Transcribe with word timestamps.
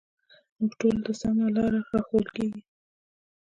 موږ 0.57 0.71
ټولو 0.79 0.99
ته 1.05 1.11
سمه 1.21 1.47
لاره 1.55 1.79
راښوول 1.91 2.27
کېږي 2.35 2.61